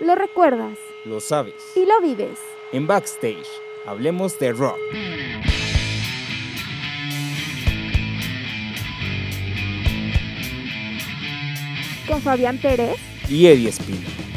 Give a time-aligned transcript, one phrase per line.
[0.00, 0.78] Lo recuerdas.
[1.04, 1.54] Lo sabes.
[1.74, 2.38] Y lo vives.
[2.72, 3.48] En Backstage,
[3.86, 4.78] hablemos de rock.
[12.06, 12.96] Con Fabián Pérez
[13.28, 14.27] y Eddie Espino.